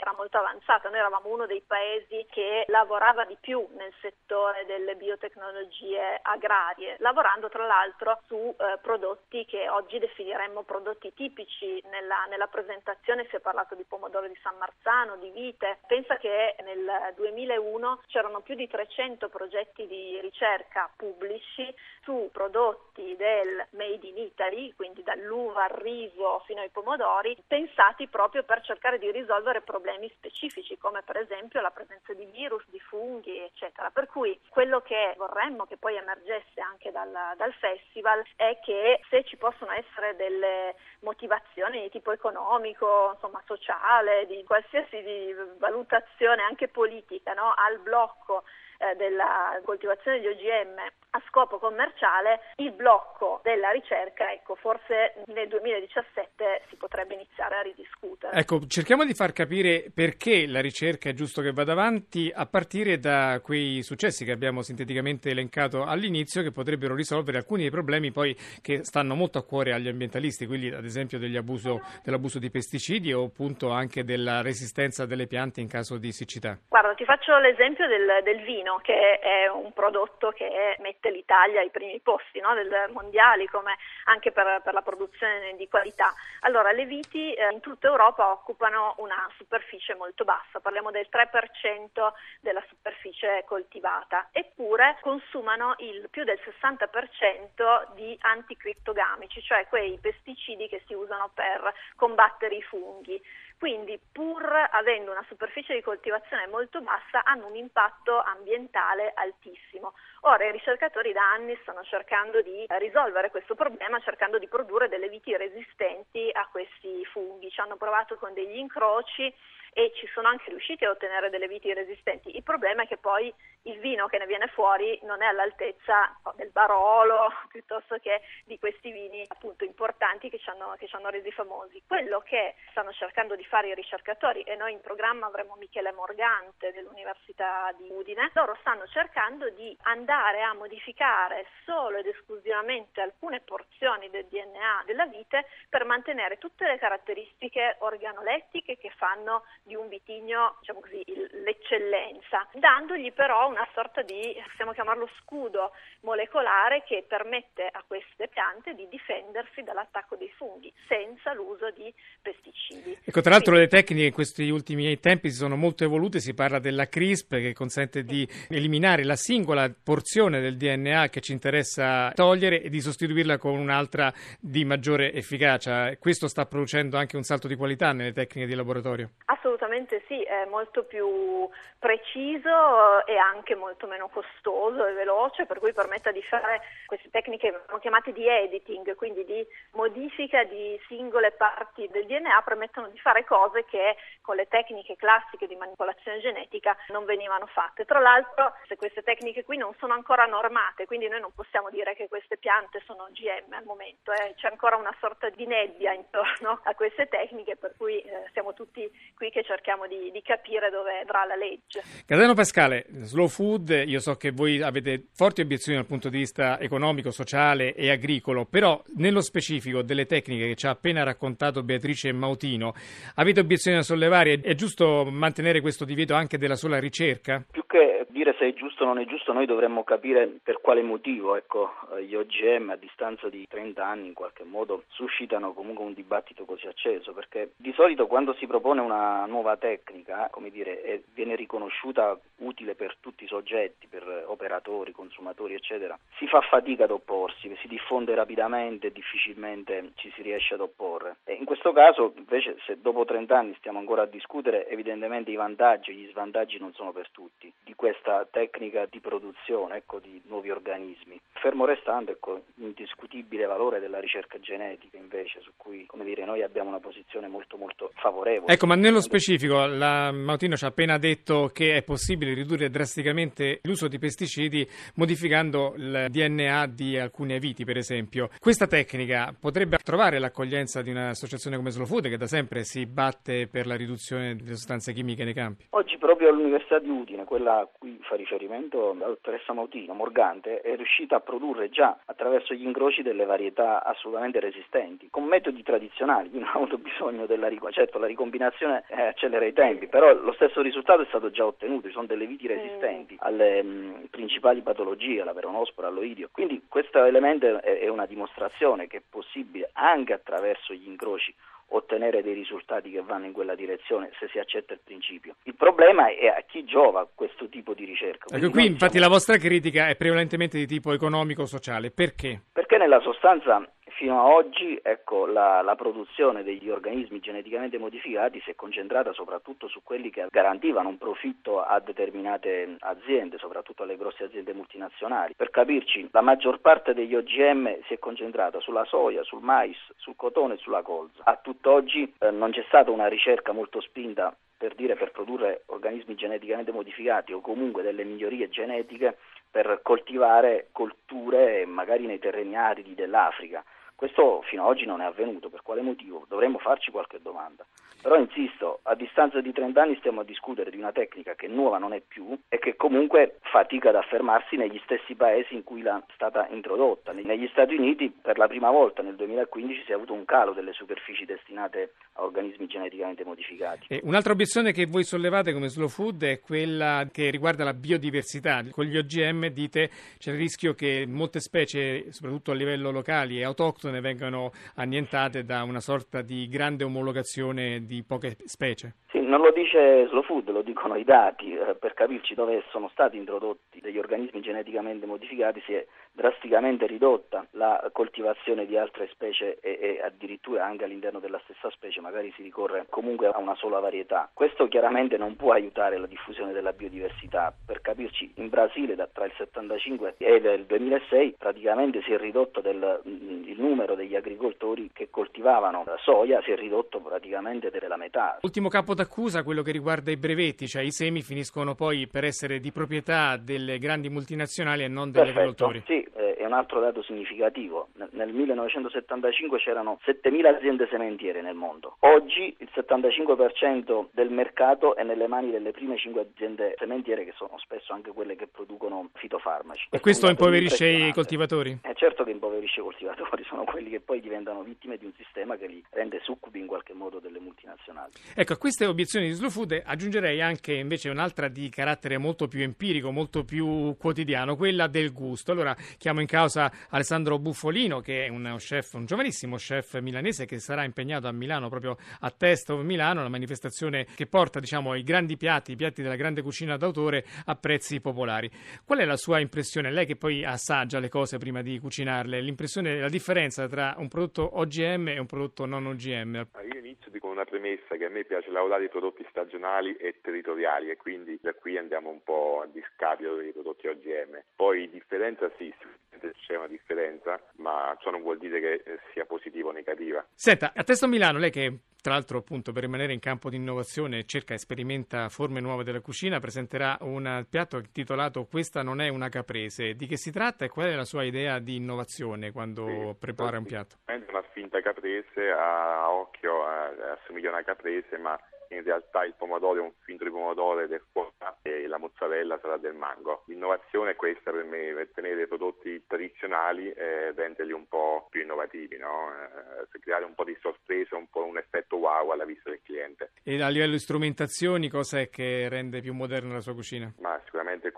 era 0.00 0.14
molto 0.16 0.38
avanzata. 0.38 0.88
Noi 0.88 0.98
eravamo 0.98 1.28
uno 1.28 1.46
dei 1.46 1.62
paesi 1.66 1.87
paesi 1.88 2.26
che 2.30 2.64
lavorava 2.68 3.24
di 3.24 3.36
più 3.40 3.66
nel 3.72 3.92
settore 4.00 4.66
delle 4.66 4.94
biotecnologie 4.96 6.20
agrarie, 6.22 6.96
lavorando 6.98 7.48
tra 7.48 7.64
l'altro 7.64 8.20
su 8.26 8.54
eh, 8.58 8.78
prodotti 8.82 9.46
che 9.46 9.68
oggi 9.68 9.98
definiremmo 9.98 10.62
prodotti 10.62 11.14
tipici. 11.14 11.82
Nella, 11.90 12.26
nella, 12.28 12.46
presentazione 12.46 13.26
si 13.28 13.36
è 13.36 13.40
parlato 13.40 13.74
di 13.74 13.84
pomodoro 13.84 14.26
di 14.26 14.38
San 14.42 14.56
Marzano, 14.58 15.16
di 15.16 15.30
vite. 15.30 15.78
Pensa 15.86 16.16
che 16.16 16.56
nel 16.64 17.14
2001 17.14 18.02
c'erano 18.06 18.40
più 18.40 18.54
di 18.54 18.66
300 18.66 19.28
progetti 19.28 19.86
di 19.86 20.18
ricerca 20.20 20.90
pubblici 20.96 21.74
su 22.02 22.28
prodotti 22.32 23.16
del 23.16 23.66
Made 23.70 24.06
in 24.06 24.18
Italy, 24.18 24.74
quindi 24.74 25.02
dall'uva 25.02 25.64
al 25.64 25.76
riso 25.76 26.42
fino 26.46 26.60
ai 26.60 26.70
pomodori, 26.70 27.36
pensati 27.46 28.08
proprio 28.08 28.42
per 28.42 28.62
cercare 28.62 28.98
di 28.98 29.10
risolvere 29.10 29.60
problemi 29.60 30.10
specifici 30.16 30.76
come 30.78 31.02
per 31.02 31.18
esempio 31.18 31.60
la 31.60 31.70
presenza 31.78 32.12
di 32.12 32.24
virus, 32.26 32.64
di 32.68 32.80
funghi, 32.80 33.38
eccetera. 33.38 33.90
Per 33.90 34.06
cui 34.06 34.38
quello 34.48 34.80
che 34.80 35.14
vorremmo 35.16 35.64
che 35.64 35.76
poi 35.76 35.94
emergesse 35.94 36.60
anche 36.60 36.90
dal, 36.90 37.12
dal 37.36 37.52
festival 37.54 38.24
è 38.34 38.58
che 38.64 39.00
se 39.08 39.22
ci 39.24 39.36
possono 39.36 39.70
essere 39.70 40.16
delle 40.16 40.74
motivazioni 41.00 41.82
di 41.82 41.90
tipo 41.90 42.10
economico, 42.10 43.12
insomma 43.14 43.40
sociale, 43.46 44.26
di 44.26 44.42
qualsiasi 44.42 45.02
di 45.02 45.34
valutazione 45.58 46.42
anche 46.42 46.66
politica 46.66 47.32
no? 47.34 47.52
al 47.54 47.78
blocco 47.78 48.42
eh, 48.78 48.94
della 48.96 49.60
coltivazione 49.64 50.20
di 50.20 50.26
OGM 50.26 50.78
a 51.10 51.22
scopo 51.28 51.58
commerciale, 51.58 52.40
il 52.56 52.72
blocco 52.72 53.40
della 53.42 53.70
ricerca, 53.70 54.30
ecco, 54.30 54.54
forse 54.56 55.14
nel 55.26 55.48
2017 55.48 56.62
si 56.68 56.76
potrebbe 56.76 57.14
iniziare 57.14 57.56
a 57.56 57.62
ridiscutere. 57.62 58.36
Ecco, 58.38 58.60
cerchiamo 58.66 59.04
di 59.04 59.14
far 59.14 59.32
capire 59.32 59.90
perché 59.92 60.46
la 60.46 60.60
ricerca 60.60 61.08
è 61.08 61.14
giusto 61.14 61.40
che 61.40 61.52
vada 61.52 61.72
avanti 61.72 62.30
a 62.34 62.46
partire 62.46 62.98
da 62.98 63.40
quei 63.42 63.82
successi 63.82 64.24
che 64.24 64.32
abbiamo 64.32 64.62
sinteticamente 64.62 65.30
elencato 65.30 65.82
all'inizio 65.82 66.42
che 66.42 66.52
potrebbero 66.52 66.94
risolvere 66.94 67.38
alcuni 67.38 67.62
dei 67.62 67.70
problemi 67.70 68.12
poi 68.12 68.36
che 68.60 68.84
stanno 68.84 69.14
molto 69.14 69.38
a 69.38 69.44
cuore 69.44 69.72
agli 69.72 69.88
ambientalisti, 69.88 70.46
quelli 70.46 70.70
ad 70.72 70.84
esempio 70.84 71.18
dell'abuso, 71.18 71.80
dell'abuso 72.04 72.38
di 72.38 72.50
pesticidi 72.50 73.12
o 73.12 73.24
appunto 73.24 73.70
anche 73.70 74.04
della 74.04 74.42
resistenza 74.42 75.06
delle 75.06 75.26
piante 75.26 75.60
in 75.60 75.68
caso 75.68 75.96
di 75.96 76.12
siccità. 76.12 76.58
Guarda, 76.68 76.94
ti 76.94 77.04
faccio 77.04 77.38
l'esempio 77.38 77.86
del, 77.88 78.20
del 78.22 78.42
vino 78.42 78.67
vino, 78.68 78.78
che 78.82 79.18
è 79.18 79.48
un 79.48 79.72
prodotto 79.72 80.30
che 80.30 80.76
mette 80.80 81.10
l'Italia 81.10 81.60
ai 81.60 81.70
primi 81.70 81.98
posti 82.00 82.40
no, 82.40 82.52
del 82.54 82.90
mondiali, 82.92 83.46
come 83.46 83.76
anche 84.04 84.30
per, 84.30 84.60
per, 84.62 84.74
la 84.74 84.82
produzione 84.82 85.56
di 85.56 85.68
qualità. 85.68 86.12
Allora, 86.40 86.70
le 86.72 86.84
viti 86.84 87.32
eh, 87.32 87.50
in 87.50 87.60
tutta 87.60 87.88
Europa 87.88 88.30
occupano 88.30 88.94
una 88.98 89.28
superficie 89.36 89.94
molto 89.94 90.24
bassa, 90.24 90.60
parliamo 90.60 90.90
del 90.90 91.08
3% 91.10 92.12
della 92.40 92.62
superficie 92.68 93.44
coltivata, 93.46 94.28
eppure 94.32 94.98
consumano 95.00 95.74
il 95.78 96.08
più 96.10 96.24
del 96.24 96.38
60% 96.44 97.94
di 97.94 98.16
anticrittogamici, 98.20 99.42
cioè 99.42 99.66
quei 99.68 99.98
pesticidi 99.98 100.68
che 100.68 100.82
si 100.86 100.94
usano 100.94 101.30
per 101.32 101.72
combattere 101.96 102.54
i 102.56 102.62
funghi. 102.62 103.20
Quindi, 103.58 103.98
pur 104.12 104.40
avendo 104.70 105.10
una 105.10 105.24
superficie 105.26 105.74
di 105.74 105.82
coltivazione 105.82 106.46
molto 106.46 106.80
bassa, 106.80 107.24
hanno 107.24 107.48
un 107.48 107.56
impatto 107.56 108.20
ambientale 108.20 109.12
altissimo. 109.14 109.94
Ora 110.22 110.44
i 110.44 110.52
ricercatori 110.52 111.12
da 111.12 111.30
anni 111.30 111.56
stanno 111.62 111.84
cercando 111.84 112.42
di 112.42 112.66
risolvere 112.78 113.30
questo 113.30 113.54
problema, 113.54 114.00
cercando 114.00 114.38
di 114.38 114.48
produrre 114.48 114.88
delle 114.88 115.08
viti 115.08 115.36
resistenti 115.36 116.28
a 116.32 116.48
questi 116.50 117.04
funghi. 117.06 117.50
Ci 117.50 117.60
hanno 117.60 117.76
provato 117.76 118.16
con 118.16 118.34
degli 118.34 118.56
incroci 118.56 119.32
e 119.72 119.92
ci 119.94 120.08
sono 120.12 120.28
anche 120.28 120.50
riusciti 120.50 120.84
a 120.84 120.90
ottenere 120.90 121.30
delle 121.30 121.46
viti 121.46 121.72
resistenti. 121.72 122.34
Il 122.34 122.42
problema 122.42 122.82
è 122.82 122.86
che 122.88 122.96
poi 122.96 123.32
il 123.62 123.78
vino 123.78 124.06
che 124.06 124.18
ne 124.18 124.26
viene 124.26 124.48
fuori 124.48 124.98
non 125.02 125.22
è 125.22 125.26
all'altezza 125.26 126.18
del 126.34 126.50
Barolo 126.50 127.32
piuttosto 127.48 127.96
che 127.98 128.22
di 128.44 128.58
questi 128.58 128.90
vini 128.90 129.24
appunto 129.28 129.64
importanti 129.64 130.30
che 130.30 130.38
ci, 130.38 130.48
hanno, 130.50 130.74
che 130.78 130.88
ci 130.88 130.96
hanno 130.96 131.10
resi 131.10 131.30
famosi. 131.30 131.82
Quello 131.86 132.20
che 132.20 132.56
stanno 132.70 132.92
cercando 132.92 133.36
di 133.36 133.44
fare 133.44 133.68
i 133.68 133.74
ricercatori 133.74 134.42
e 134.42 134.56
noi 134.56 134.72
in 134.72 134.80
programma 134.80 135.26
avremo 135.26 135.54
Michele 135.56 135.92
Morgante 135.92 136.72
dell'Università 136.72 137.72
di 137.78 137.88
Udine, 137.90 138.30
loro 138.34 138.56
stanno 138.60 138.86
cercando 138.88 139.48
di 139.50 139.76
andare 139.82 140.07
a 140.14 140.54
modificare 140.54 141.46
solo 141.64 141.98
ed 141.98 142.06
esclusivamente 142.06 143.00
alcune 143.00 143.40
porzioni 143.40 144.08
del 144.10 144.26
DNA 144.30 144.84
della 144.86 145.06
vite 145.06 145.46
per 145.68 145.84
mantenere 145.84 146.38
tutte 146.38 146.66
le 146.66 146.78
caratteristiche 146.78 147.76
organolettiche 147.80 148.78
che 148.78 148.90
fanno 148.96 149.44
di 149.62 149.74
un 149.74 149.88
vitigno, 149.88 150.56
diciamo 150.60 150.80
così, 150.80 151.02
l'eccellenza, 151.44 152.48
dandogli 152.54 153.12
però 153.12 153.48
una 153.48 153.66
sorta 153.74 154.02
di, 154.02 154.34
possiamo 154.46 154.72
chiamarlo 154.72 155.08
scudo 155.20 155.72
molecolare 156.00 156.82
che 156.84 157.04
permette 157.06 157.68
a 157.70 157.84
queste 157.86 158.28
piante 158.28 158.74
di 158.74 158.88
difendersi 158.88 159.62
dall'attacco 159.62 160.16
dei 160.16 160.30
funghi 160.36 160.72
senza 160.86 161.34
l'uso 161.34 161.70
di 161.70 161.92
pesticidi. 162.22 162.98
Ecco, 163.04 163.20
tra 163.20 163.30
l'altro 163.30 163.52
Quindi, 163.52 163.70
le 163.70 163.80
tecniche 163.80 164.06
in 164.06 164.12
questi 164.12 164.48
ultimi 164.48 164.98
tempi 165.00 165.30
si 165.30 165.36
sono 165.36 165.56
molto 165.56 165.84
evolute, 165.84 166.20
si 166.20 166.32
parla 166.32 166.58
della 166.58 166.86
CRISP 166.86 167.36
che 167.36 167.52
consente 167.52 168.04
di 168.04 168.26
eliminare 168.48 169.04
la 169.04 169.16
singola 169.16 169.68
porzione 169.68 169.96
del 170.40 170.56
DNA 170.56 171.08
che 171.08 171.20
ci 171.20 171.32
interessa 171.32 172.12
togliere 172.14 172.62
e 172.62 172.68
di 172.68 172.80
sostituirla 172.80 173.38
con 173.38 173.58
un'altra 173.58 174.12
di 174.40 174.64
maggiore 174.64 175.12
efficacia. 175.12 175.96
Questo 175.98 176.28
sta 176.28 176.46
producendo 176.46 176.96
anche 176.96 177.16
un 177.16 177.22
salto 177.22 177.48
di 177.48 177.56
qualità 177.56 177.92
nelle 177.92 178.12
tecniche 178.12 178.46
di 178.46 178.54
laboratorio? 178.54 179.10
Assolutamente 179.26 180.02
sì, 180.06 180.22
è 180.22 180.44
molto 180.46 180.84
più 180.84 181.48
preciso 181.78 183.06
e 183.06 183.16
anche 183.16 183.54
molto 183.54 183.86
meno 183.86 184.08
costoso 184.08 184.84
e 184.84 184.92
veloce, 184.92 185.46
per 185.46 185.58
cui 185.58 185.72
permette 185.72 186.12
di 186.12 186.22
fare 186.22 186.60
queste 186.86 187.08
tecniche 187.10 187.50
che 187.50 187.78
chiamate 187.80 188.12
di 188.12 188.26
editing, 188.26 188.94
quindi 188.96 189.24
di 189.24 189.46
modifica 189.72 190.42
di 190.44 190.78
singole 190.88 191.32
parti 191.32 191.88
del 191.90 192.06
DNA, 192.06 192.42
permettono 192.44 192.88
di 192.88 192.98
fare 192.98 193.24
cose 193.24 193.64
che 193.64 193.96
con 194.20 194.36
le 194.36 194.48
tecniche 194.48 194.96
classiche 194.96 195.46
di 195.46 195.56
manipolazione 195.56 196.20
genetica 196.20 196.76
non 196.88 197.04
venivano 197.04 197.46
fatte. 197.46 197.84
Tra 197.84 198.00
l'altro, 198.00 198.54
se 198.66 198.76
queste 198.76 199.02
tecniche 199.02 199.44
qui 199.44 199.56
non 199.56 199.72
sono 199.78 199.87
ancora 199.94 200.24
normate, 200.26 200.86
quindi 200.86 201.08
noi 201.08 201.20
non 201.20 201.32
possiamo 201.34 201.70
dire 201.70 201.94
che 201.94 202.08
queste 202.08 202.36
piante 202.36 202.82
sono 202.86 203.08
GM 203.12 203.52
al 203.52 203.64
momento, 203.64 204.12
eh. 204.12 204.34
c'è 204.36 204.48
ancora 204.48 204.76
una 204.76 204.94
sorta 205.00 205.28
di 205.30 205.46
nebbia 205.46 205.92
intorno 205.92 206.60
a 206.62 206.74
queste 206.74 207.06
tecniche, 207.06 207.56
per 207.56 207.74
cui 207.76 208.00
eh, 208.00 208.28
siamo 208.32 208.52
tutti 208.52 208.88
qui 209.14 209.30
che 209.30 209.42
cerchiamo 209.44 209.86
di, 209.86 210.10
di 210.10 210.22
capire 210.22 210.70
dove 210.70 211.00
andrà 211.00 211.24
la 211.24 211.36
legge. 211.36 211.82
Gaetano 212.06 212.34
Pascale, 212.34 212.86
Slow 213.02 213.28
Food, 213.28 213.84
io 213.86 214.00
so 214.00 214.16
che 214.16 214.30
voi 214.30 214.62
avete 214.62 215.06
forti 215.14 215.40
obiezioni 215.40 215.78
dal 215.78 215.86
punto 215.86 216.08
di 216.08 216.18
vista 216.18 216.58
economico, 216.60 217.10
sociale 217.10 217.74
e 217.74 217.90
agricolo, 217.90 218.44
però 218.44 218.82
nello 218.96 219.20
specifico 219.20 219.82
delle 219.82 220.06
tecniche 220.06 220.46
che 220.46 220.54
ci 220.54 220.66
ha 220.66 220.70
appena 220.70 221.02
raccontato 221.02 221.62
Beatrice 221.62 222.12
Mautino, 222.12 222.74
avete 223.16 223.40
obiezioni 223.40 223.78
da 223.78 223.82
sollevare? 223.82 224.40
È 224.40 224.54
giusto 224.54 225.04
mantenere 225.10 225.60
questo 225.60 225.84
divieto 225.84 226.14
anche 226.14 226.38
della 226.38 226.56
sola 226.56 226.78
ricerca? 226.78 227.44
Più 227.50 227.64
che 227.66 227.87
dire 228.08 228.34
se 228.38 228.48
è 228.48 228.54
giusto 228.54 228.84
o 228.84 228.86
non 228.86 228.98
è 228.98 229.04
giusto, 229.04 229.32
noi 229.32 229.46
dovremmo 229.46 229.84
capire 229.84 230.38
per 230.42 230.60
quale 230.60 230.82
motivo 230.82 231.36
ecco, 231.36 231.70
gli 232.00 232.14
OGM 232.14 232.70
a 232.70 232.76
distanza 232.76 233.28
di 233.28 233.46
30 233.48 233.84
anni 233.84 234.08
in 234.08 234.14
qualche 234.14 234.44
modo 234.44 234.84
suscitano 234.88 235.52
comunque 235.52 235.84
un 235.84 235.94
dibattito 235.94 236.44
così 236.44 236.66
acceso, 236.66 237.12
perché 237.12 237.52
di 237.56 237.72
solito 237.72 238.06
quando 238.06 238.34
si 238.34 238.46
propone 238.46 238.80
una 238.80 239.24
nuova 239.26 239.56
tecnica, 239.56 240.28
come 240.30 240.50
dire, 240.50 241.02
viene 241.12 241.36
riconosciuta 241.36 242.18
utile 242.38 242.74
per 242.74 242.96
tutti 243.00 243.24
i 243.24 243.28
soggetti, 243.28 243.86
per 243.86 244.24
operatori, 244.26 244.92
consumatori, 244.92 245.54
eccetera, 245.54 245.98
si 246.16 246.26
fa 246.26 246.40
fatica 246.40 246.84
ad 246.84 246.90
opporsi, 246.90 247.54
si 247.60 247.68
diffonde 247.68 248.14
rapidamente 248.14 248.90
difficilmente 248.90 249.92
ci 249.96 250.10
si 250.14 250.22
riesce 250.22 250.54
ad 250.54 250.60
opporre. 250.60 251.16
E 251.24 251.34
in 251.34 251.44
questo 251.44 251.72
caso, 251.72 252.12
invece, 252.16 252.56
se 252.64 252.80
dopo 252.80 253.04
30 253.04 253.36
anni 253.36 253.54
stiamo 253.58 253.78
ancora 253.78 254.02
a 254.02 254.06
discutere, 254.06 254.68
evidentemente 254.68 255.30
i 255.30 255.36
vantaggi 255.36 255.90
e 255.90 255.94
gli 255.94 256.08
svantaggi 256.10 256.58
non 256.58 256.72
sono 256.74 256.92
per 256.92 257.10
tutti 257.10 257.52
di 257.64 257.74
questa 257.74 257.97
tecnica 258.30 258.86
di 258.90 259.00
produzione 259.00 259.76
ecco, 259.76 259.98
di 259.98 260.20
nuovi 260.26 260.50
organismi. 260.50 261.20
Fermo 261.32 261.64
restando 261.64 262.10
ecco, 262.10 262.42
l'indiscutibile 262.54 263.46
valore 263.46 263.80
della 263.80 264.00
ricerca 264.00 264.38
genetica, 264.40 264.96
invece, 264.96 265.40
su 265.40 265.52
cui 265.56 265.86
dire, 266.08 266.24
noi 266.24 266.42
abbiamo 266.42 266.70
una 266.70 266.80
posizione 266.80 267.28
molto 267.28 267.56
molto 267.56 267.90
favorevole. 267.94 268.52
Ecco, 268.52 268.66
ma 268.66 268.74
nello 268.74 269.00
specifico, 269.00 269.66
la 269.66 270.10
Mautino 270.10 270.56
ci 270.56 270.64
ha 270.64 270.68
appena 270.68 270.98
detto 270.98 271.50
che 271.52 271.76
è 271.76 271.82
possibile 271.82 272.34
ridurre 272.34 272.70
drasticamente 272.70 273.60
l'uso 273.62 273.88
di 273.88 273.98
pesticidi 273.98 274.66
modificando 274.94 275.74
il 275.76 276.06
DNA 276.08 276.66
di 276.66 276.98
alcune 276.98 277.38
viti, 277.38 277.64
per 277.64 277.76
esempio. 277.76 278.30
Questa 278.38 278.66
tecnica 278.66 279.34
potrebbe 279.38 279.78
trovare 279.78 280.18
l'accoglienza 280.18 280.82
di 280.82 280.90
un'associazione 280.90 281.56
come 281.56 281.70
Slow 281.70 281.86
Food, 281.86 282.08
che 282.08 282.16
da 282.16 282.26
sempre 282.26 282.64
si 282.64 282.86
batte 282.86 283.46
per 283.46 283.66
la 283.66 283.76
riduzione 283.76 284.34
delle 284.34 284.54
sostanze 284.54 284.92
chimiche 284.92 285.24
nei 285.24 285.34
campi? 285.34 285.66
Oggi 285.70 285.98
proprio 285.98 286.30
all'Università 286.30 286.78
di 286.78 286.88
Udine, 286.88 287.24
quella 287.24 287.60
a 287.60 287.68
cui 287.70 287.87
fa 288.02 288.16
riferimento 288.16 288.94
la 288.98 289.06
dottoressa 289.06 289.52
Mautino, 289.52 289.94
Morgante, 289.94 290.60
è 290.60 290.76
riuscita 290.76 291.16
a 291.16 291.20
produrre 291.20 291.70
già 291.70 291.98
attraverso 292.04 292.54
gli 292.54 292.64
incroci 292.64 293.02
delle 293.02 293.24
varietà 293.24 293.82
assolutamente 293.84 294.40
resistenti, 294.40 295.08
con 295.10 295.24
metodi 295.24 295.62
tradizionali, 295.62 296.28
quindi 296.28 296.46
non 296.46 296.54
ha 296.54 296.56
avuto 296.56 296.78
bisogno 296.78 297.26
della 297.26 297.48
ricombinazione. 297.48 297.76
Certo, 297.78 297.98
la 297.98 298.06
ricombinazione 298.06 298.84
eh, 298.88 299.02
accelera 299.02 299.44
i 299.44 299.52
tempi, 299.52 299.86
però 299.86 300.12
lo 300.12 300.32
stesso 300.32 300.60
risultato 300.62 301.02
è 301.02 301.06
stato 301.06 301.30
già 301.30 301.46
ottenuto, 301.46 301.86
ci 301.86 301.92
sono 301.92 302.06
delle 302.06 302.26
viti 302.26 302.46
resistenti 302.46 303.16
alle 303.20 303.62
mh, 303.62 304.08
principali 304.10 304.62
patologie, 304.62 305.20
alla 305.20 305.32
peronospora, 305.32 305.88
all'oidio. 305.88 306.28
Quindi 306.32 306.64
questo 306.68 307.04
elemento 307.04 307.60
è, 307.60 307.78
è 307.80 307.88
una 307.88 308.06
dimostrazione 308.06 308.86
che 308.86 308.98
è 308.98 309.02
possibile 309.08 309.70
anche 309.74 310.12
attraverso 310.12 310.72
gli 310.74 310.88
incroci 310.88 311.32
ottenere 311.68 312.22
dei 312.22 312.34
risultati 312.34 312.90
che 312.90 313.02
vanno 313.02 313.26
in 313.26 313.32
quella 313.32 313.54
direzione 313.54 314.10
se 314.18 314.28
si 314.30 314.38
accetta 314.38 314.72
il 314.72 314.80
principio. 314.82 315.36
Il 315.44 315.54
problema 315.54 316.08
è 316.08 316.28
a 316.28 316.42
chi 316.46 316.64
giova 316.64 317.08
questo 317.12 317.48
tipo 317.48 317.74
di 317.74 317.84
ricerca. 317.84 318.34
Ecco, 318.34 318.50
qui 318.50 318.66
infatti 318.66 318.92
siamo... 318.92 319.06
la 319.06 319.12
vostra 319.12 319.36
critica 319.36 319.88
è 319.88 319.96
prevalentemente 319.96 320.58
di 320.58 320.66
tipo 320.66 320.92
economico-sociale, 320.92 321.90
perché? 321.90 322.40
Perché 322.52 322.78
nella 322.78 323.00
sostanza 323.00 323.68
fino 323.98 324.16
a 324.16 324.26
oggi 324.26 324.78
ecco, 324.80 325.26
la, 325.26 325.60
la, 325.60 325.74
produzione 325.74 326.44
degli 326.44 326.70
organismi 326.70 327.18
geneticamente 327.18 327.78
modificati 327.78 328.40
si 328.44 328.50
è 328.50 328.54
concentrata 328.54 329.12
soprattutto 329.12 329.66
su 329.66 329.82
quelli 329.82 330.08
che 330.10 330.28
garantivano 330.30 330.88
un 330.88 330.98
profitto 330.98 331.60
a 331.60 331.80
determinate 331.80 332.76
aziende, 332.78 333.38
soprattutto 333.38 333.82
alle 333.82 333.96
grosse 333.96 334.22
aziende 334.22 334.54
multinazionali. 334.54 335.34
Per 335.34 335.50
capirci, 335.50 336.08
la 336.12 336.20
maggior 336.20 336.60
parte 336.60 336.94
degli 336.94 337.16
OGM 337.16 337.80
si 337.86 337.94
è 337.94 337.98
concentrata 337.98 338.60
sulla 338.60 338.84
soia, 338.84 339.24
sul 339.24 339.42
mais, 339.42 339.76
sul 339.96 340.14
cotone 340.14 340.54
e 340.54 340.58
sulla 340.58 340.82
colza. 340.82 341.24
A 341.24 341.34
tutt'oggi 341.34 342.14
eh, 342.20 342.30
non 342.30 342.52
c'è 342.52 342.62
stata 342.68 342.92
una 342.92 343.08
ricerca 343.08 343.50
molto 343.50 343.80
spinta 343.80 344.32
per 344.56 344.76
dire 344.76 344.94
per 344.94 345.10
produrre 345.10 345.62
organismi 345.66 346.14
geneticamente 346.14 346.70
modificati 346.70 347.32
o 347.32 347.40
comunque 347.40 347.82
delle 347.82 348.04
migliorie 348.04 348.48
genetiche 348.48 349.18
per 349.50 349.80
coltivare 349.82 350.68
colture 350.70 351.66
magari 351.66 352.06
nei 352.06 352.20
terreni 352.20 352.56
aridi 352.56 352.94
dell'Africa 352.94 353.64
Questo 353.98 354.42
fino 354.42 354.62
ad 354.62 354.68
oggi 354.68 354.86
non 354.86 355.00
è 355.00 355.04
avvenuto, 355.06 355.50
per 355.50 355.62
quale 355.62 355.80
motivo? 355.82 356.24
Dovremmo 356.28 356.58
farci 356.58 356.92
qualche 356.92 357.18
domanda. 357.20 357.66
Però 358.00 358.16
insisto, 358.16 358.78
a 358.84 358.94
distanza 358.94 359.40
di 359.40 359.50
30 359.50 359.82
anni 359.82 359.96
stiamo 359.96 360.20
a 360.20 360.24
discutere 360.24 360.70
di 360.70 360.78
una 360.78 360.92
tecnica 360.92 361.34
che 361.34 361.48
nuova 361.48 361.78
non 361.78 361.92
è 361.92 362.00
più 362.00 362.38
e 362.48 362.60
che 362.60 362.76
comunque 362.76 363.38
fatica 363.50 363.88
ad 363.88 363.96
affermarsi 363.96 364.54
negli 364.54 364.80
stessi 364.84 365.16
paesi 365.16 365.54
in 365.54 365.64
cui 365.64 365.82
l'è 365.82 366.00
stata 366.14 366.46
introdotta. 366.50 367.10
Negli 367.10 367.48
Stati 367.48 367.74
Uniti 367.74 368.08
per 368.08 368.38
la 368.38 368.46
prima 368.46 368.70
volta 368.70 369.02
nel 369.02 369.16
2015 369.16 369.82
si 369.84 369.90
è 369.90 369.94
avuto 369.94 370.12
un 370.12 370.24
calo 370.24 370.52
delle 370.52 370.72
superfici 370.74 371.24
destinate 371.24 371.94
a 372.12 372.22
organismi 372.22 372.68
geneticamente 372.68 373.24
modificati. 373.24 373.86
E 373.88 374.00
un'altra 374.04 374.32
obiezione 374.32 374.70
che 374.70 374.86
voi 374.86 375.02
sollevate 375.02 375.52
come 375.52 375.68
slow 375.68 375.88
food 375.88 376.22
è 376.22 376.38
quella 376.38 377.08
che 377.10 377.30
riguarda 377.30 377.64
la 377.64 377.74
biodiversità. 377.74 378.62
Con 378.70 378.84
gli 378.84 378.96
OGM 378.96 379.48
dite 379.48 379.90
c'è 380.18 380.30
il 380.30 380.36
rischio 380.36 380.74
che 380.74 381.04
molte 381.08 381.40
specie, 381.40 382.12
soprattutto 382.12 382.52
a 382.52 382.54
livello 382.54 382.92
locale 382.92 383.34
e 383.34 383.44
autoctone, 383.88 384.00
vengano 384.00 384.50
annientate 384.76 385.44
da 385.44 385.62
una 385.62 385.80
sorta 385.80 386.22
di 386.22 386.48
grande 386.48 386.84
omologazione 386.84 387.84
di 387.84 388.04
poche 388.06 388.36
specie. 388.44 388.94
Sì, 389.10 389.20
non 389.20 389.40
lo 389.40 389.50
dice 389.50 390.06
Slow 390.08 390.22
Food, 390.22 390.50
lo 390.50 390.62
dicono 390.62 390.96
i 390.96 391.04
dati, 391.04 391.54
eh, 391.54 391.74
per 391.74 391.94
capirci 391.94 392.34
dove 392.34 392.62
sono 392.70 392.88
stati 392.92 393.16
introdotti 393.16 393.80
degli 393.80 393.98
organismi 393.98 394.40
geneticamente 394.40 395.06
modificati 395.06 395.62
si 395.64 395.72
è 395.72 395.84
drasticamente 396.18 396.88
ridotta 396.88 397.46
la 397.52 397.88
coltivazione 397.92 398.66
di 398.66 398.76
altre 398.76 399.08
specie 399.12 399.58
e, 399.60 399.78
e, 399.80 400.02
addirittura 400.02 400.64
anche 400.64 400.82
all'interno 400.82 401.20
della 401.20 401.40
stessa 401.44 401.70
specie 401.70 402.00
magari 402.00 402.32
si 402.34 402.42
ricorre 402.42 402.86
comunque 402.88 403.28
a 403.28 403.38
una 403.38 403.54
sola 403.54 403.78
varietà. 403.78 404.28
Questo 404.34 404.66
chiaramente 404.66 405.16
non 405.16 405.36
può 405.36 405.52
aiutare 405.52 405.96
la 405.96 406.08
diffusione 406.08 406.52
della 406.52 406.72
biodiversità. 406.72 407.54
Per 407.64 407.80
capirci, 407.80 408.32
in 408.36 408.48
Brasile 408.48 408.96
da, 408.96 409.06
tra 409.06 409.26
il 409.26 409.32
75 409.36 410.16
e 410.18 410.34
il 410.34 410.64
2006 410.66 411.36
praticamente 411.38 412.02
si 412.02 412.12
è 412.12 412.18
ridotto 412.18 412.60
del, 412.60 413.00
il 413.04 413.60
numero 413.60 413.94
degli 413.94 414.16
agricoltori 414.16 414.90
che 414.92 415.10
coltivavano 415.10 415.84
la 415.86 415.98
soia, 416.02 416.42
si 416.42 416.50
è 416.50 416.56
ridotto 416.56 416.98
praticamente 416.98 417.70
della 417.70 417.96
metà. 417.96 418.38
Ultimo 418.42 418.68
capo 418.68 418.94
d'accusa, 418.94 419.44
quello 419.44 419.62
che 419.62 419.70
riguarda 419.70 420.10
i 420.10 420.16
brevetti, 420.16 420.66
cioè 420.66 420.82
i 420.82 420.90
semi 420.90 421.22
finiscono 421.22 421.76
poi 421.76 422.08
per 422.08 422.24
essere 422.24 422.58
di 422.58 422.72
proprietà 422.72 423.36
delle 423.36 423.78
grandi 423.78 424.08
multinazionali 424.08 424.82
e 424.82 424.88
non 424.88 425.12
degli 425.12 425.32
Perfetto, 425.32 425.66
agricoltori. 425.66 425.82
Sì, 425.86 426.07
è 426.38 426.44
un 426.44 426.52
altro 426.52 426.80
dato 426.80 427.02
significativo. 427.02 427.88
Nel 428.12 428.32
1975 428.32 429.58
c'erano 429.58 429.98
7.000 430.06 430.46
aziende 430.46 430.86
sementiere 430.88 431.42
nel 431.42 431.54
mondo. 431.54 431.96
Oggi 432.00 432.54
il 432.58 432.68
75% 432.72 434.06
del 434.12 434.30
mercato 434.30 434.94
è 434.94 435.02
nelle 435.02 435.26
mani 435.26 435.50
delle 435.50 435.72
prime 435.72 435.98
5 435.98 436.20
aziende 436.20 436.74
sementiere 436.78 437.24
che 437.24 437.32
sono 437.36 437.58
spesso 437.58 437.92
anche 437.92 438.12
quelle 438.12 438.36
che 438.36 438.46
producono 438.46 439.10
fitofarmaci. 439.14 439.88
E 439.90 440.00
questo 440.00 440.28
impoverisce 440.28 440.86
i 440.86 441.12
coltivatori? 441.12 441.78
È 441.82 441.92
certo 441.94 442.22
che 442.22 442.30
impoverisce 442.30 442.80
i 442.80 442.84
coltivatori, 442.84 443.42
sono 443.48 443.64
quelli 443.64 443.90
che 443.90 444.00
poi 444.00 444.20
diventano 444.20 444.62
vittime 444.62 444.96
di 444.96 445.06
un 445.06 445.12
sistema 445.16 445.56
che 445.56 445.66
li 445.66 445.84
rende 445.90 446.20
succubi 446.22 446.60
in 446.60 446.66
qualche 446.66 446.92
modo 446.92 447.18
delle 447.18 447.40
multinazionali. 447.40 448.12
Ecco, 448.34 448.52
a 448.52 448.56
queste 448.58 448.86
obiezioni 448.86 449.26
di 449.26 449.32
Slow 449.32 449.50
Food 449.50 449.82
aggiungerei 449.84 450.40
anche 450.40 450.72
invece 450.72 451.10
un'altra 451.10 451.48
di 451.48 451.68
carattere 451.68 452.16
molto 452.16 452.46
più 452.46 452.62
empirico, 452.62 453.10
molto 453.10 453.44
più 453.44 453.96
quotidiano, 453.98 454.54
quella 454.54 454.86
del 454.86 455.12
gusto. 455.12 455.50
Allora 455.50 455.74
chiamo 455.96 456.20
in 456.20 456.26
causa 456.28 456.70
Alessandro 456.90 457.38
Buffolino, 457.38 458.00
che 458.00 458.26
è 458.26 458.28
un 458.28 458.54
chef, 458.58 458.92
un 458.92 459.06
giovanissimo 459.06 459.56
chef 459.56 459.98
milanese 459.98 460.46
che 460.46 460.58
sarà 460.60 460.84
impegnato 460.84 461.26
a 461.26 461.32
Milano, 461.32 461.68
proprio 461.68 461.96
a 462.20 462.30
Test 462.30 462.70
of 462.70 462.82
Milano, 462.82 463.22
la 463.22 463.28
manifestazione 463.28 464.06
che 464.14 464.26
porta 464.26 464.60
diciamo, 464.60 464.94
i 464.94 465.02
grandi 465.02 465.36
piatti, 465.36 465.72
i 465.72 465.76
piatti 465.76 466.02
della 466.02 466.14
grande 466.14 466.42
cucina 466.42 466.76
d'autore 466.76 467.24
a 467.46 467.56
prezzi 467.56 468.00
popolari. 468.00 468.48
Qual 468.84 469.00
è 469.00 469.04
la 469.04 469.16
sua 469.16 469.40
impressione? 469.40 469.90
Lei 469.90 470.06
che 470.06 470.16
poi 470.16 470.44
assaggia 470.44 471.00
le 471.00 471.08
cose 471.08 471.38
prima 471.38 471.62
di 471.62 471.78
cucinarle, 471.80 472.40
l'impressione, 472.40 473.00
la 473.00 473.08
differenza 473.08 473.66
tra 473.66 473.94
un 473.98 474.08
prodotto 474.08 474.58
OGM 474.58 475.08
e 475.08 475.18
un 475.18 475.26
prodotto 475.26 475.66
non 475.66 475.86
OGM? 475.86 476.46
Io 476.72 476.78
inizio 476.78 477.10
con 477.18 477.30
una 477.30 477.44
premessa 477.44 477.96
che 477.96 478.04
a 478.04 478.10
me 478.10 478.24
piace 478.24 478.50
lavorare 478.50 478.84
i 478.84 478.88
prodotti 478.88 479.24
stagionali 479.30 479.96
e 479.96 480.20
territoriali 480.20 480.90
e 480.90 480.96
quindi 480.96 481.38
da 481.40 481.52
qui 481.54 481.76
andiamo 481.76 482.10
un 482.10 482.22
po' 482.22 482.62
a 482.62 482.66
discapito 482.66 483.36
dei 483.36 483.52
prodotti 483.52 483.86
OGM. 483.86 484.42
Poi 484.54 484.88
differenza 484.90 485.50
sì, 485.56 485.72
c'è 486.18 486.56
una 486.56 486.66
differenza, 486.66 487.40
ma 487.56 487.96
ciò 488.00 488.10
non 488.10 488.22
vuol 488.22 488.38
dire 488.38 488.60
che 488.60 488.82
sia 489.12 489.24
positiva 489.24 489.68
o 489.68 489.72
negativa. 489.72 490.24
Senta, 490.34 490.72
a 490.74 490.82
Testo 490.84 491.06
Milano, 491.06 491.38
lei 491.38 491.50
che 491.50 491.78
tra 492.00 492.12
l'altro 492.12 492.38
appunto 492.38 492.72
per 492.72 492.84
rimanere 492.84 493.12
in 493.12 493.18
campo 493.18 493.50
di 493.50 493.56
innovazione 493.56 494.24
cerca 494.24 494.54
e 494.54 494.58
sperimenta 494.58 495.28
forme 495.28 495.60
nuove 495.60 495.82
della 495.84 496.00
cucina, 496.00 496.38
presenterà 496.38 496.96
un 497.00 497.44
piatto 497.50 497.76
intitolato 497.78 498.46
Questa 498.46 498.82
non 498.82 499.00
è 499.00 499.08
una 499.08 499.28
caprese. 499.28 499.94
Di 499.94 500.06
che 500.06 500.16
si 500.16 500.30
tratta 500.30 500.64
e 500.64 500.68
qual 500.68 500.88
è 500.88 500.94
la 500.94 501.04
sua 501.04 501.24
idea 501.24 501.58
di 501.58 501.76
innovazione 501.76 502.52
quando 502.52 502.86
sì, 502.86 503.16
prepara 503.18 503.58
un 503.58 503.64
piatto? 503.64 503.96
È 504.04 504.14
una 504.28 504.42
finta 504.52 504.80
caprese, 504.80 505.50
a 505.50 506.10
occhio 506.10 506.64
assomiglia 506.64 507.48
a 507.48 507.54
una 507.54 507.64
caprese, 507.64 508.16
ma 508.16 508.38
in 508.70 508.82
realtà 508.82 509.24
il 509.24 509.34
pomodoro 509.36 509.80
è 509.80 509.82
un 509.82 509.92
finto 510.04 510.24
di 510.24 510.30
pomodoro 510.30 510.80
ed 510.80 510.92
è 510.92 511.00
fuoca 511.12 511.58
e 511.62 511.86
la 511.86 511.98
mozzarella 511.98 512.58
sarà 512.60 512.76
del 512.76 512.94
mango. 512.94 513.42
L'innovazione 513.46 514.12
è 514.12 514.16
questa 514.16 514.50
per 514.50 514.64
me, 514.64 514.92
per 514.94 515.10
tenere 515.14 515.42
i 515.42 515.48
prodotti 515.48 516.04
tradizionali 516.06 516.90
e 516.90 517.32
renderli 517.32 517.72
un 517.72 517.86
po' 517.88 518.26
più 518.30 518.42
innovativi, 518.42 518.96
no? 518.96 519.30
eh, 519.32 519.98
creare 520.00 520.24
un 520.24 520.34
po' 520.34 520.44
di 520.44 520.56
sorpresa, 520.60 521.16
un 521.16 521.28
po' 521.28 521.44
un 521.44 521.58
effetto 521.58 521.96
wow 521.96 522.30
alla 522.30 522.44
vista 522.44 522.70
del 522.70 522.80
cliente. 522.82 523.32
E 523.42 523.60
a 523.60 523.68
livello 523.68 523.92
di 523.92 523.98
strumentazioni 523.98 524.88
cosa 524.88 525.20
è 525.20 525.28
che 525.28 525.68
rende 525.68 526.00
più 526.00 526.14
moderna 526.14 526.54
la 526.54 526.60
sua 526.60 526.74
cucina? 526.74 527.12
Ma 527.20 527.40
sicuramente 527.44 527.88
a 527.88 527.92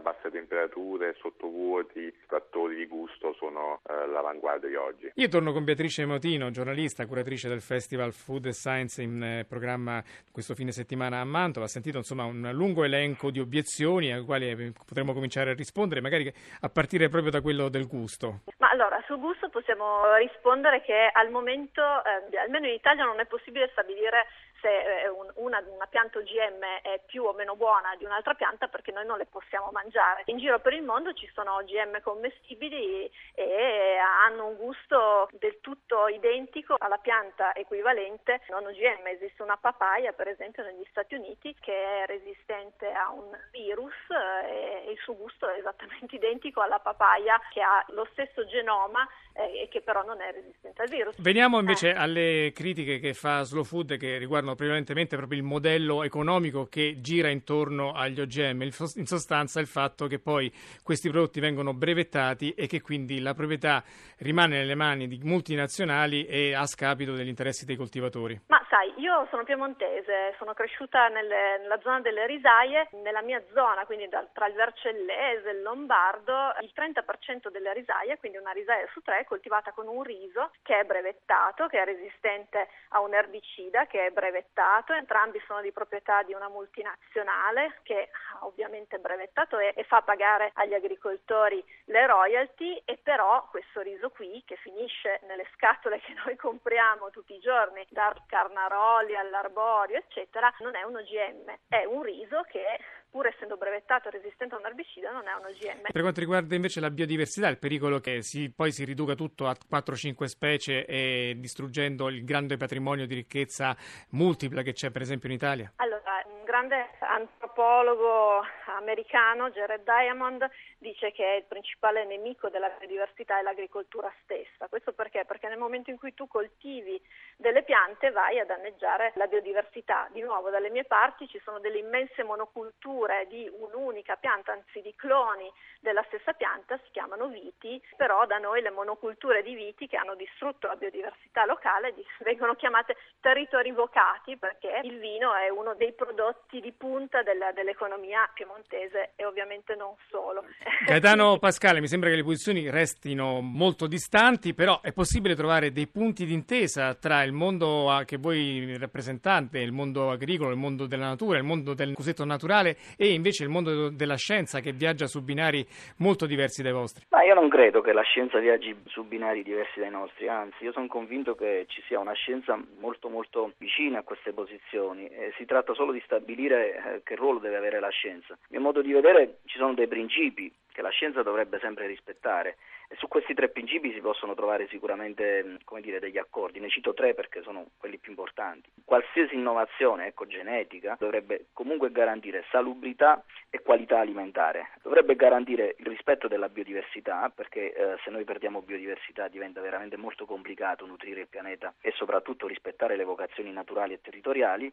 basse 0.00 0.30
temperature, 0.30 1.14
sottovuoti, 1.20 2.12
trattori 2.26 2.76
di 2.76 2.86
gusto 2.86 3.34
sono 3.34 3.80
eh, 3.88 4.06
l'avanguardia 4.06 4.68
di 4.68 4.74
oggi. 4.74 5.12
Io 5.14 5.28
torno 5.28 5.52
con 5.52 5.64
Beatrice 5.64 6.04
Motino, 6.06 6.50
giornalista, 6.50 7.06
curatrice 7.06 7.48
del 7.48 7.60
Festival 7.60 8.12
Food 8.12 8.48
Science 8.48 9.02
in 9.02 9.22
eh, 9.22 9.44
programma 9.48 10.02
questo 10.32 10.54
fine 10.54 10.72
settimana 10.72 11.20
a 11.20 11.24
Mantova. 11.24 11.66
Ha 11.66 11.68
sentito 11.68 11.98
insomma 11.98 12.24
un 12.24 12.50
lungo 12.52 12.84
elenco 12.84 13.30
di 13.30 13.40
obiezioni 13.40 14.12
alle 14.12 14.24
quali 14.24 14.50
eh, 14.50 14.72
potremmo 14.86 15.12
cominciare 15.12 15.50
a 15.50 15.54
rispondere, 15.54 16.00
magari 16.00 16.32
a 16.60 16.68
partire 16.68 17.08
proprio 17.08 17.30
da 17.30 17.40
quello 17.40 17.68
del 17.68 17.86
gusto. 17.86 18.40
Ma 18.58 18.70
allora, 18.70 19.02
sul 19.06 19.18
gusto 19.18 19.48
possiamo 19.48 20.14
rispondere 20.16 20.82
che 20.82 21.10
al 21.12 21.30
momento, 21.30 21.80
eh, 21.80 22.38
almeno 22.38 22.66
in 22.66 22.74
Italia, 22.74 23.04
non 23.04 23.20
è 23.20 23.26
possibile 23.26 23.68
stabilire 23.72 24.26
se 24.60 25.02
eh, 25.02 25.08
una, 25.36 25.62
una, 25.66 25.86
pianta 25.86 26.18
OGM 26.18 26.62
è 26.82 27.00
più 27.06 27.24
o 27.24 27.32
meno 27.32 27.56
buona 27.56 27.94
di 27.96 28.04
un'altra 28.04 28.34
pianta 28.34 28.68
perché 28.68 28.92
noi 28.92 29.06
non 29.06 29.18
le 29.18 29.26
possiamo 29.26 29.70
mangiare. 29.72 30.22
In 30.26 30.38
giro 30.38 30.58
per 30.60 30.72
il 30.72 30.82
mondo 30.82 31.12
ci 31.12 31.28
sono 31.34 31.56
OGM 31.56 32.00
commestibili 32.02 33.10
e 33.34 33.96
hanno 33.96 34.46
un 34.46 34.56
gusto 34.56 35.28
del 35.32 35.60
tutto 35.60 36.08
identico 36.08 36.76
alla 36.78 36.98
pianta 36.98 37.54
equivalente 37.54 38.40
non 38.48 38.66
OGM. 38.66 39.06
Esiste 39.06 39.42
una 39.42 39.56
papaya, 39.56 40.12
per 40.12 40.28
esempio, 40.28 40.62
negli 40.62 40.86
Stati 40.90 41.14
Uniti 41.14 41.54
che 41.60 42.02
è 42.02 42.06
resistente 42.06 42.90
a 42.92 43.10
un 43.10 43.36
virus 43.50 43.94
eh, 44.10 44.84
e 44.86 44.92
il 44.92 44.98
suo 44.98 45.16
gusto 45.16 45.48
è 45.48 45.58
esattamente 45.58 46.16
identico 46.16 46.60
alla 46.60 46.78
papaya 46.78 47.40
che 47.50 47.60
ha 47.60 47.84
lo 47.88 48.06
stesso 48.12 48.46
genoma 48.46 49.06
e 49.52 49.68
che 49.68 49.80
però 49.80 50.02
non 50.04 50.20
è 50.20 50.32
resistente 50.32 50.82
al 50.82 50.88
virus. 50.88 51.20
Veniamo 51.20 51.58
invece 51.58 51.92
alle 51.92 52.52
critiche 52.54 52.98
che 52.98 53.14
fa 53.14 53.42
Slow 53.42 53.64
Food 53.64 53.96
che 53.96 54.18
riguardano 54.18 54.54
prevalentemente 54.54 55.16
proprio 55.16 55.38
il 55.38 55.44
modello 55.44 56.02
economico 56.02 56.66
che 56.66 57.00
gira 57.00 57.28
intorno 57.28 57.92
agli 57.92 58.20
OGM, 58.20 58.62
in 58.62 59.06
sostanza 59.06 59.60
il 59.60 59.66
fatto 59.66 60.06
che 60.06 60.18
poi 60.18 60.52
questi 60.82 61.10
prodotti 61.10 61.40
vengono 61.40 61.72
brevettati 61.72 62.52
e 62.52 62.66
che 62.66 62.80
quindi 62.80 63.20
la 63.20 63.34
proprietà 63.34 63.82
rimane 64.18 64.58
nelle 64.58 64.74
mani 64.74 65.08
di 65.08 65.20
multinazionali 65.22 66.26
e 66.26 66.54
a 66.54 66.66
scapito 66.66 67.12
degli 67.12 67.28
interessi 67.28 67.64
dei 67.64 67.76
coltivatori. 67.76 68.40
Ma 68.48 68.64
sai, 68.68 68.92
io 68.96 69.26
sono 69.30 69.44
piemontese, 69.44 70.34
sono 70.38 70.54
cresciuta 70.54 71.08
nelle, 71.08 71.58
nella 71.58 71.80
zona 71.80 72.00
delle 72.00 72.26
risaie, 72.26 72.88
nella 73.02 73.22
mia 73.22 73.42
zona, 73.52 73.84
quindi 73.86 74.08
tra 74.08 74.46
il 74.46 74.54
Vercellese 74.54 75.48
e 75.48 75.52
il 75.52 75.62
Lombardo, 75.62 76.54
il 76.60 76.72
30% 76.74 77.50
delle 77.50 77.72
risaie, 77.72 78.18
quindi 78.18 78.38
una 78.38 78.52
risaia 78.52 78.86
su 78.92 79.00
tre, 79.00 79.24
coltivata 79.30 79.70
con 79.70 79.86
un 79.86 80.02
riso 80.02 80.50
che 80.62 80.80
è 80.80 80.84
brevettato, 80.84 81.68
che 81.68 81.80
è 81.80 81.84
resistente 81.84 82.68
a 82.88 83.00
un 83.00 83.14
erbicida, 83.14 83.86
che 83.86 84.06
è 84.06 84.10
brevettato. 84.10 84.92
Entrambi 84.92 85.40
sono 85.46 85.60
di 85.60 85.70
proprietà 85.70 86.24
di 86.24 86.34
una 86.34 86.48
multinazionale 86.48 87.78
che 87.84 88.10
ha 88.10 88.44
ovviamente 88.44 88.98
brevettato 88.98 89.56
e, 89.60 89.72
e 89.76 89.84
fa 89.84 90.02
pagare 90.02 90.50
agli 90.54 90.74
agricoltori 90.74 91.64
le 91.84 92.06
royalty. 92.06 92.82
E 92.84 92.98
però 93.00 93.46
questo 93.50 93.82
riso 93.82 94.10
qui 94.10 94.42
che 94.44 94.56
finisce 94.56 95.20
nelle 95.28 95.46
scatole 95.54 96.00
che 96.00 96.12
noi 96.24 96.34
compriamo 96.34 97.10
tutti 97.10 97.34
i 97.34 97.40
giorni, 97.40 97.86
dal 97.90 98.20
carnaroli 98.26 99.14
all'arborio 99.14 99.98
eccetera, 99.98 100.52
non 100.58 100.74
è 100.74 100.82
un 100.82 100.96
OGM, 100.96 101.56
è 101.68 101.84
un 101.84 102.02
riso 102.02 102.42
che 102.48 102.78
pur 103.10 103.26
essendo 103.26 103.56
brevettato 103.56 104.08
e 104.08 104.12
resistente 104.12 104.54
a 104.54 104.58
un 104.58 104.66
erbicida, 104.66 105.10
non 105.10 105.26
è 105.26 105.32
un 105.32 105.44
OGM. 105.44 105.90
Per 105.92 106.00
quanto 106.00 106.20
riguarda 106.20 106.54
invece 106.54 106.80
la 106.80 106.90
biodiversità, 106.90 107.48
il 107.48 107.58
pericolo 107.58 107.98
che 107.98 108.22
si, 108.22 108.52
poi 108.54 108.72
si 108.72 108.84
riduca 108.84 109.14
tutto 109.14 109.46
a 109.46 109.56
4-5 109.70 110.24
specie 110.24 110.86
e 110.86 111.34
distruggendo 111.36 112.08
il 112.08 112.24
grande 112.24 112.56
patrimonio 112.56 113.06
di 113.06 113.14
ricchezza 113.14 113.76
multipla 114.10 114.62
che 114.62 114.72
c'è 114.72 114.90
per 114.90 115.02
esempio 115.02 115.28
in 115.28 115.34
Italia? 115.34 115.72
Allora, 115.76 116.22
un 116.26 116.44
grande 116.44 116.90
antropologo 117.00 117.50
antropologo 117.60 118.42
americano 118.78 119.50
Jared 119.50 119.82
Diamond 119.84 120.48
dice 120.80 121.12
che 121.12 121.36
il 121.38 121.44
principale 121.44 122.04
nemico 122.04 122.48
della 122.48 122.70
biodiversità 122.78 123.38
è 123.38 123.42
l'agricoltura 123.42 124.12
stessa. 124.22 124.66
Questo 124.68 124.92
perché? 124.92 125.24
Perché 125.26 125.48
nel 125.48 125.58
momento 125.58 125.90
in 125.90 125.98
cui 125.98 126.14
tu 126.14 126.26
coltivi 126.26 127.00
delle 127.36 127.62
piante 127.62 128.10
vai 128.10 128.38
a 128.38 128.46
danneggiare 128.46 129.12
la 129.14 129.26
biodiversità. 129.26 130.08
Di 130.10 130.22
nuovo, 130.22 130.50
dalle 130.50 130.70
mie 130.70 130.84
parti 130.84 131.28
ci 131.28 131.40
sono 131.44 131.60
delle 131.60 131.78
immense 131.78 132.22
monoculture 132.22 133.26
di 133.28 133.48
un'unica 133.52 134.16
pianta, 134.16 134.52
anzi 134.52 134.80
di 134.80 134.94
cloni 134.96 135.50
della 135.80 136.02
stessa 136.08 136.32
pianta, 136.32 136.78
si 136.84 136.90
chiamano 136.92 137.28
viti, 137.28 137.80
però 137.96 138.24
da 138.26 138.38
noi 138.38 138.62
le 138.62 138.70
monoculture 138.70 139.42
di 139.42 139.54
viti 139.54 139.86
che 139.86 139.96
hanno 139.96 140.14
distrutto 140.14 140.66
la 140.66 140.76
biodiversità 140.76 141.44
locale 141.44 141.94
vengono 142.20 142.54
chiamate 142.54 142.96
territori 143.20 143.70
vocati 143.70 144.36
perché 144.36 144.80
il 144.84 144.98
vino 144.98 145.34
è 145.34 145.48
uno 145.50 145.74
dei 145.74 145.92
prodotti 145.92 146.60
di 146.60 146.72
punta 146.72 147.22
della, 147.22 147.52
dell'economia 147.52 148.28
piemontese 148.32 149.12
e 149.16 149.24
ovviamente 149.24 149.74
non 149.74 149.94
solo. 150.08 150.44
Gaetano 150.86 151.38
Pascale, 151.38 151.80
mi 151.80 151.86
sembra 151.86 152.08
che 152.10 152.16
le 152.16 152.22
posizioni 152.22 152.68
restino 152.70 153.40
molto 153.40 153.86
distanti, 153.86 154.54
però 154.54 154.80
è 154.80 154.92
possibile 154.92 155.34
trovare 155.34 155.72
dei 155.72 155.86
punti 155.86 156.24
d'intesa 156.24 156.94
tra 156.94 157.22
il 157.22 157.32
mondo 157.32 158.02
che 158.04 158.16
voi 158.16 158.76
rappresentate, 158.78 159.60
il 159.60 159.72
mondo 159.72 160.10
agricolo, 160.10 160.50
il 160.50 160.56
mondo 160.56 160.86
della 160.86 161.06
natura, 161.06 161.38
il 161.38 161.44
mondo 161.44 161.74
del 161.74 161.92
cosiddetto 161.94 162.24
naturale 162.24 162.76
e 162.96 163.12
invece 163.12 163.44
il 163.44 163.50
mondo 163.50 163.90
della 163.90 164.16
scienza 164.16 164.60
che 164.60 164.72
viaggia 164.72 165.06
su 165.06 165.22
binari 165.22 165.64
molto 165.98 166.26
diversi 166.26 166.62
dai 166.62 166.72
vostri? 166.72 167.04
Ma 167.10 167.22
io 167.22 167.34
non 167.34 167.48
credo 167.48 167.80
che 167.82 167.92
la 167.92 168.02
scienza 168.02 168.38
viaggi 168.38 168.74
su 168.86 169.04
binari 169.04 169.42
diversi 169.42 169.80
dai 169.80 169.90
nostri, 169.90 170.28
anzi 170.28 170.64
io 170.64 170.72
sono 170.72 170.86
convinto 170.86 171.34
che 171.34 171.66
ci 171.68 171.82
sia 171.86 171.98
una 172.00 172.14
scienza 172.14 172.58
molto 172.80 173.08
molto 173.08 173.52
vicina 173.58 173.98
a 173.98 174.02
queste 174.02 174.32
posizioni. 174.32 175.06
Eh, 175.06 175.32
si 175.36 175.44
tratta 175.44 175.74
solo 175.74 175.92
di 175.92 176.02
stabilire 176.04 176.74
eh, 176.74 177.00
che 177.04 177.14
ruolo 177.14 177.38
deve 177.38 177.56
avere 177.56 177.80
la 177.80 177.90
scienza. 177.90 178.34
A 178.34 178.46
mio 178.48 178.60
modo 178.60 178.82
di 178.82 178.92
vedere 178.92 179.38
ci 179.44 179.58
sono 179.58 179.74
dei 179.74 179.86
principi 179.86 180.52
che 180.80 180.82
la 180.82 180.90
scienza 180.90 181.22
dovrebbe 181.22 181.58
sempre 181.60 181.86
rispettare 181.86 182.56
su 182.96 183.08
questi 183.08 183.34
tre 183.34 183.48
principi 183.48 183.92
si 183.92 184.00
possono 184.00 184.34
trovare 184.34 184.66
sicuramente 184.68 185.58
dire, 185.80 186.00
degli 186.00 186.18
accordi. 186.18 186.60
Ne 186.60 186.68
cito 186.68 186.92
tre 186.92 187.14
perché 187.14 187.42
sono 187.42 187.66
quelli 187.78 187.98
più 187.98 188.10
importanti. 188.10 188.70
Qualsiasi 188.84 189.34
innovazione 189.34 190.06
ecco, 190.06 190.26
genetica 190.26 190.96
dovrebbe 190.98 191.46
comunque 191.52 191.92
garantire 191.92 192.44
salubrità 192.50 193.22
e 193.48 193.60
qualità 193.62 194.00
alimentare. 194.00 194.70
Dovrebbe 194.82 195.14
garantire 195.14 195.76
il 195.78 195.86
rispetto 195.86 196.28
della 196.28 196.48
biodiversità 196.48 197.30
perché 197.34 197.72
eh, 197.72 197.96
se 198.02 198.10
noi 198.10 198.24
perdiamo 198.24 198.62
biodiversità 198.62 199.28
diventa 199.28 199.60
veramente 199.60 199.96
molto 199.96 200.26
complicato 200.26 200.86
nutrire 200.86 201.20
il 201.20 201.28
pianeta 201.28 201.74
e 201.80 201.92
soprattutto 201.92 202.46
rispettare 202.46 202.96
le 202.96 203.04
vocazioni 203.04 203.52
naturali 203.52 203.94
e 203.94 204.00
territoriali 204.00 204.72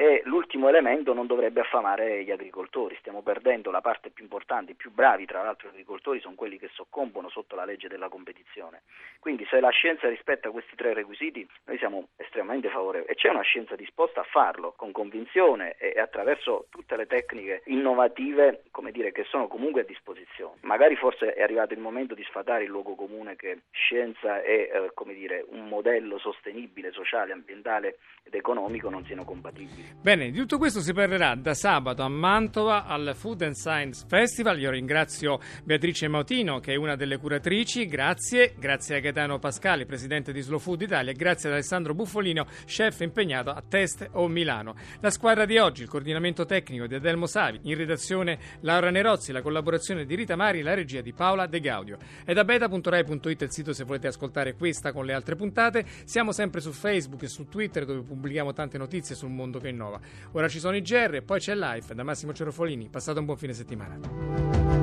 e 0.00 0.22
l'ultimo 0.26 0.68
elemento 0.68 1.12
non 1.12 1.26
dovrebbe 1.26 1.62
affamare 1.62 2.22
gli 2.22 2.30
agricoltori, 2.30 2.96
stiamo 3.00 3.20
perdendo 3.20 3.72
la 3.72 3.80
parte 3.80 4.10
più 4.10 4.22
importante, 4.22 4.70
i 4.70 4.76
più 4.76 4.92
bravi 4.92 5.26
tra 5.26 5.42
l'altro 5.42 5.70
agricoltori 5.70 6.20
sono 6.20 6.36
quelli 6.36 6.56
che 6.56 6.70
soccombono 6.72 7.28
sotto 7.28 7.56
la 7.58 7.64
legge 7.64 7.88
della 7.88 8.08
competizione. 8.08 8.82
Quindi 9.18 9.44
se 9.50 9.58
la 9.60 9.70
scienza 9.70 10.08
rispetta 10.08 10.50
questi 10.50 10.76
tre 10.76 10.94
requisiti 10.94 11.46
noi 11.64 11.78
siamo 11.78 12.08
estremamente 12.16 12.68
favorevoli 12.70 13.10
e 13.10 13.14
c'è 13.14 13.28
una 13.28 13.42
scienza 13.42 13.74
disposta 13.74 14.20
a 14.20 14.24
farlo 14.24 14.74
con 14.76 14.92
convinzione 14.92 15.76
e 15.76 15.98
attraverso 16.00 16.66
tutte 16.70 16.96
le 16.96 17.06
tecniche 17.06 17.62
innovative 17.66 18.62
come 18.70 18.92
dire, 18.92 19.10
che 19.10 19.24
sono 19.24 19.48
comunque 19.48 19.80
a 19.80 19.84
disposizione. 19.84 20.58
Magari 20.60 20.94
forse 20.94 21.34
è 21.34 21.42
arrivato 21.42 21.74
il 21.74 21.80
momento 21.80 22.14
di 22.14 22.22
sfatare 22.22 22.64
il 22.64 22.70
luogo 22.70 22.94
comune 22.94 23.34
che 23.34 23.62
scienza 23.70 24.40
e 24.42 24.70
eh, 24.72 25.14
dire, 25.14 25.44
un 25.48 25.66
modello 25.66 26.18
sostenibile, 26.18 26.92
sociale, 26.92 27.32
ambientale 27.32 27.98
ed 28.22 28.34
economico 28.34 28.88
non 28.88 29.04
siano 29.04 29.24
compatibili. 29.24 29.96
Bene, 30.00 30.30
di 30.30 30.38
tutto 30.38 30.58
questo 30.58 30.80
si 30.80 30.92
parlerà 30.92 31.34
da 31.34 31.54
sabato 31.54 32.02
a 32.02 32.08
Mantova 32.08 32.86
al 32.86 33.14
Food 33.16 33.42
and 33.42 33.54
Science 33.54 34.06
Festival. 34.08 34.60
Io 34.60 34.70
ringrazio 34.70 35.40
Beatrice 35.64 36.06
Mautino, 36.06 36.60
che 36.60 36.74
è 36.74 36.76
una 36.76 36.94
delle 36.94 37.16
curatrici. 37.16 37.47
Grazie. 37.48 38.52
Grazie 38.58 38.96
a 38.96 39.00
Gaetano 39.00 39.38
Pascali, 39.38 39.86
presidente 39.86 40.32
di 40.32 40.42
Slow 40.42 40.58
Food 40.58 40.82
Italia. 40.82 41.12
Grazie 41.12 41.48
ad 41.48 41.54
Alessandro 41.54 41.94
Buffolino, 41.94 42.46
chef 42.66 43.00
impegnato 43.00 43.48
a 43.48 43.64
Teste 43.66 44.10
o 44.12 44.28
Milano. 44.28 44.74
La 45.00 45.08
squadra 45.08 45.46
di 45.46 45.56
oggi, 45.56 45.80
il 45.80 45.88
coordinamento 45.88 46.44
tecnico 46.44 46.86
di 46.86 46.96
Adelmo 46.96 47.26
Savi, 47.26 47.60
in 47.62 47.76
redazione 47.76 48.38
Laura 48.60 48.90
Nerozzi, 48.90 49.32
la 49.32 49.40
collaborazione 49.40 50.04
di 50.04 50.14
Rita 50.14 50.36
Mari, 50.36 50.60
la 50.60 50.74
regia 50.74 51.00
di 51.00 51.14
Paola 51.14 51.46
De 51.46 51.58
Gaudio. 51.60 51.96
È 52.22 52.34
da 52.34 52.44
beta.rai.it 52.44 53.40
il 53.40 53.50
sito 53.50 53.72
se 53.72 53.84
volete 53.84 54.08
ascoltare 54.08 54.54
questa 54.54 54.92
con 54.92 55.06
le 55.06 55.14
altre 55.14 55.34
puntate. 55.34 55.86
Siamo 56.04 56.32
sempre 56.32 56.60
su 56.60 56.72
Facebook 56.72 57.22
e 57.22 57.28
su 57.28 57.48
Twitter 57.48 57.86
dove 57.86 58.02
pubblichiamo 58.02 58.52
tante 58.52 58.76
notizie 58.76 59.14
sul 59.14 59.30
mondo 59.30 59.58
che 59.58 59.68
innova. 59.68 59.98
Ora 60.32 60.48
ci 60.48 60.58
sono 60.58 60.76
i 60.76 60.82
GR, 60.82 61.22
poi 61.22 61.40
c'è 61.40 61.54
Live 61.54 61.94
da 61.94 62.02
Massimo 62.02 62.34
Cerofolini. 62.34 62.90
Passate 62.90 63.18
un 63.20 63.24
buon 63.24 63.38
fine 63.38 63.54
settimana. 63.54 64.77